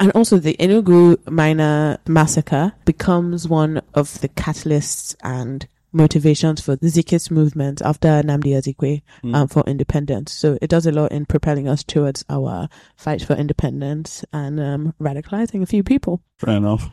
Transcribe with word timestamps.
And 0.00 0.10
also, 0.12 0.38
the 0.38 0.56
Enugu 0.58 1.18
miner 1.30 1.98
massacre 2.08 2.72
becomes 2.86 3.46
one 3.46 3.82
of 3.92 4.18
the 4.22 4.30
catalysts 4.30 5.14
and 5.22 5.68
motivations 5.92 6.62
for 6.62 6.74
the 6.74 6.86
Zikist 6.86 7.30
movement 7.30 7.82
after 7.82 8.08
Nnamdi 8.08 8.56
Azikiwe 8.56 9.02
um, 9.34 9.46
for 9.46 9.62
independence. 9.66 10.32
So 10.32 10.56
it 10.62 10.70
does 10.70 10.86
a 10.86 10.90
lot 10.90 11.12
in 11.12 11.26
propelling 11.26 11.68
us 11.68 11.84
towards 11.84 12.24
our 12.30 12.70
fight 12.96 13.20
for 13.20 13.34
independence 13.34 14.24
and 14.32 14.58
um, 14.58 14.94
radicalizing 14.98 15.62
a 15.62 15.66
few 15.66 15.82
people. 15.82 16.22
Fair 16.38 16.56
enough. 16.56 16.90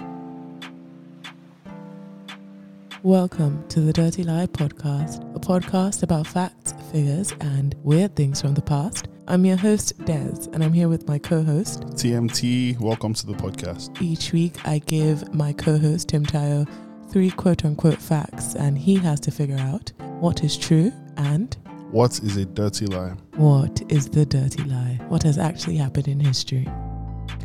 Welcome 3.04 3.66
to 3.70 3.80
the 3.80 3.94
Dirty 3.94 4.24
Lie 4.24 4.48
Podcast, 4.48 5.24
a 5.34 5.40
podcast 5.40 6.04
about 6.04 6.28
facts, 6.28 6.74
figures, 6.92 7.34
and 7.40 7.74
weird 7.84 8.18
things 8.18 8.42
from 8.42 8.56
the 8.56 8.62
past. 8.62 9.08
I'm 9.30 9.46
your 9.46 9.58
host, 9.58 9.94
Des, 10.06 10.48
and 10.54 10.64
I'm 10.64 10.72
here 10.74 10.88
with 10.88 11.08
my 11.08 11.20
co 11.20 11.44
host. 11.44 11.82
TMT, 11.82 12.80
welcome 12.80 13.14
to 13.14 13.26
the 13.26 13.34
podcast. 13.34 14.02
Each 14.02 14.32
week, 14.32 14.66
I 14.66 14.80
give 14.80 15.34
my 15.34 15.52
co 15.54 15.78
host, 15.78 16.10
Tim 16.10 16.26
Tayo, 16.26 16.68
three 17.10 17.30
quote 17.32 17.66
unquote 17.66 18.02
facts, 18.02 18.56
and 18.56 18.78
he 18.78 18.96
has 18.96 19.20
to 19.22 19.32
figure 19.32 19.58
out 19.60 19.92
what 20.20 20.44
is 20.44 20.58
true 20.58 20.92
and 21.18 21.56
What 21.92 22.20
is 22.20 22.38
a 22.38 22.46
dirty 22.46 22.86
lie? 22.86 23.16
what 23.36 23.82
is 23.90 24.10
the 24.10 24.26
dirty 24.26 24.64
lie, 24.64 25.00
what 25.10 25.24
has 25.24 25.38
actually 25.38 25.78
happened 25.78 26.08
in 26.08 26.20
history. 26.20 26.68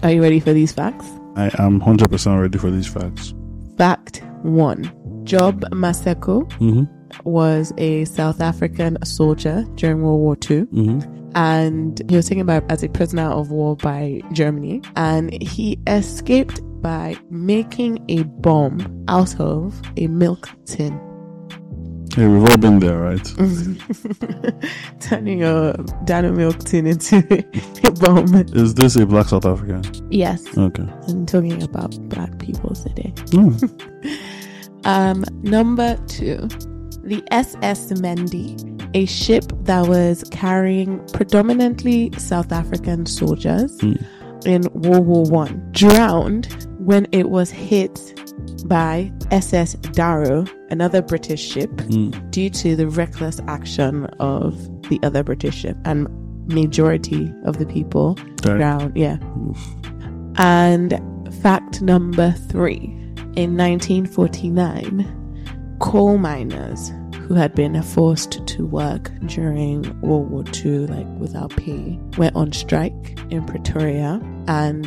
Are 0.02 0.10
you 0.10 0.22
ready 0.22 0.40
for 0.40 0.52
these 0.52 0.72
facts? 0.72 1.06
I 1.36 1.46
am 1.58 1.80
100% 1.80 2.40
ready 2.40 2.58
for 2.58 2.70
these 2.70 2.86
facts. 2.86 3.34
Fact 3.76 4.22
one 4.42 4.84
Job 5.24 5.62
Maseko 5.72 6.48
Mm-hmm. 6.58 7.01
Was 7.24 7.72
a 7.78 8.04
South 8.06 8.40
African 8.40 9.02
soldier 9.04 9.64
during 9.74 10.02
World 10.02 10.20
War 10.20 10.36
II. 10.50 10.62
Mm-hmm. 10.66 11.30
and 11.34 12.02
he 12.10 12.16
was 12.16 12.28
taken 12.28 12.44
back 12.46 12.64
as 12.68 12.82
a 12.82 12.88
prisoner 12.88 13.30
of 13.30 13.50
war 13.50 13.76
by 13.76 14.20
Germany. 14.32 14.82
And 14.96 15.40
he 15.42 15.78
escaped 15.86 16.60
by 16.82 17.16
making 17.30 18.04
a 18.08 18.24
bomb 18.24 19.04
out 19.08 19.38
of 19.40 19.80
a 19.96 20.06
milk 20.08 20.48
tin. 20.66 20.92
Hey, 22.14 22.26
we've 22.26 22.44
all 22.50 22.56
been 22.58 22.78
there, 22.80 22.98
right? 22.98 23.24
Turning 25.00 25.42
a 25.44 25.72
Dano 26.04 26.32
milk 26.32 26.58
tin 26.58 26.86
into 26.86 27.16
a 27.84 27.90
bomb. 27.92 28.34
Is 28.54 28.74
this 28.74 28.96
a 28.96 29.06
black 29.06 29.28
South 29.28 29.46
African? 29.46 29.82
Yes, 30.10 30.42
Okay. 30.58 30.86
I'm 31.08 31.24
talking 31.24 31.62
about 31.62 31.96
black 32.10 32.38
people 32.38 32.74
today. 32.74 33.12
Oh, 33.34 33.56
Um, 34.84 35.24
number 35.42 35.96
two, 36.08 36.48
the 37.02 37.22
SS 37.30 38.00
Mendi, 38.00 38.56
a 38.94 39.06
ship 39.06 39.44
that 39.62 39.86
was 39.88 40.24
carrying 40.30 40.98
predominantly 41.12 42.10
South 42.18 42.52
African 42.52 43.06
soldiers 43.06 43.80
Hmm. 43.80 43.94
in 44.44 44.62
World 44.74 45.06
War 45.06 45.24
One, 45.24 45.68
drowned 45.72 46.48
when 46.78 47.06
it 47.12 47.30
was 47.30 47.50
hit 47.50 48.14
by 48.66 49.12
SS 49.30 49.76
Darro, 49.76 50.48
another 50.70 51.00
British 51.02 51.40
ship, 51.40 51.70
mm. 51.72 52.30
due 52.30 52.50
to 52.50 52.74
the 52.76 52.88
reckless 52.88 53.40
action 53.46 54.06
of 54.20 54.56
the 54.88 54.98
other 55.02 55.22
British 55.22 55.54
ship, 55.56 55.76
and 55.84 56.06
majority 56.48 57.32
of 57.44 57.58
the 57.58 57.66
people 57.66 58.16
Right. 58.44 58.56
drowned. 58.58 58.96
Yeah. 58.96 59.18
Oof. 59.38 59.64
And 60.36 60.98
fact 61.40 61.82
number 61.82 62.32
three 62.48 62.96
in 63.36 63.56
1949, 63.56 65.06
coal 65.82 66.16
miners 66.16 66.92
who 67.26 67.34
had 67.34 67.54
been 67.56 67.82
forced 67.82 68.46
to 68.46 68.64
work 68.64 69.10
during 69.26 69.82
World 70.00 70.30
War 70.30 70.44
II, 70.54 70.86
like 70.86 71.06
without 71.18 71.50
pay, 71.56 71.98
went 72.16 72.36
on 72.36 72.52
strike 72.52 73.18
in 73.30 73.44
Pretoria, 73.44 74.20
and 74.46 74.86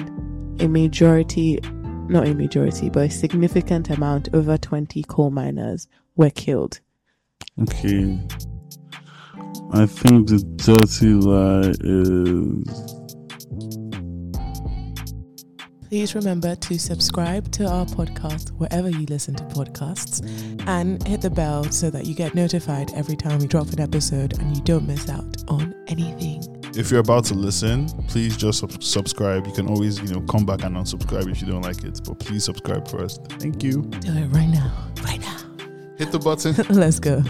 a 0.61 0.69
majority, 0.69 1.59
not 2.07 2.25
a 2.27 2.33
majority, 2.33 2.89
but 2.89 3.03
a 3.03 3.09
significant 3.09 3.89
amount, 3.89 4.29
over 4.33 4.57
20 4.57 5.03
coal 5.03 5.31
miners 5.31 5.87
were 6.15 6.29
killed. 6.29 6.79
Okay. 7.61 8.17
I 9.73 9.85
think 9.85 10.29
the 10.29 10.43
dirty 10.55 11.13
lie 11.13 11.73
is. 11.81 12.94
Please 15.95 16.13
remember 16.13 16.55
to 16.55 16.77
subscribe 16.77 17.49
to 17.53 17.65
our 17.65 17.85
podcast 17.85 18.49
wherever 18.57 18.89
you 18.89 19.05
listen 19.05 19.33
to 19.33 19.43
podcasts 19.45 20.19
and 20.67 21.01
hit 21.07 21.21
the 21.21 21.29
bell 21.29 21.63
so 21.71 21.89
that 21.89 22.05
you 22.05 22.13
get 22.13 22.35
notified 22.35 22.93
every 22.95 23.15
time 23.15 23.39
we 23.39 23.47
drop 23.47 23.69
an 23.69 23.79
episode 23.79 24.37
and 24.37 24.57
you 24.57 24.61
don't 24.63 24.85
miss 24.85 25.07
out 25.07 25.41
on 25.47 25.73
anything. 25.87 26.43
If 26.75 26.91
you're 26.91 26.99
about 26.99 27.23
to 27.27 27.33
listen, 27.33 27.87
please 28.09 28.35
just 28.35 28.59
sub- 28.59 28.83
subscribe. 28.83 29.47
You 29.47 29.53
can 29.53 29.69
always, 29.69 30.01
you 30.01 30.13
know, 30.13 30.19
come 30.27 30.45
back 30.45 30.63
and 30.63 30.75
unsubscribe 30.75 31.31
if 31.31 31.39
you 31.39 31.47
don't 31.47 31.61
like 31.61 31.85
it, 31.85 32.01
but 32.03 32.19
please 32.19 32.43
subscribe 32.43 32.85
first. 32.89 33.23
Thank 33.39 33.63
you. 33.63 33.83
Do 33.83 34.17
it 34.17 34.27
right 34.33 34.49
now. 34.49 34.89
Right 35.01 35.21
now. 35.21 35.37
Hit 35.97 36.11
the 36.11 36.19
button. 36.19 36.55
Let's 36.77 36.99
go. 36.99 37.23